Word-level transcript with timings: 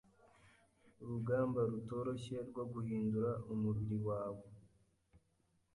urugugamba 0.99 1.59
rutoroshye 1.71 2.35
rwo 2.49 2.63
guhindura 2.73 3.31
umubiri 3.53 3.97
wawe 4.07 4.43